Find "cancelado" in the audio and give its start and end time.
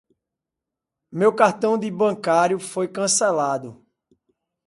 2.87-3.85